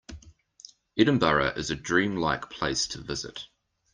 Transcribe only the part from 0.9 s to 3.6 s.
Edinburgh is a dream-like place to visit.